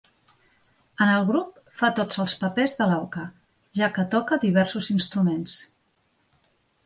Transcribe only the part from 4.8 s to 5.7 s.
instruments.